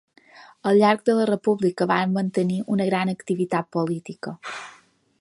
[0.69, 4.39] Al llarg de la República va mantenir una gran activitat política.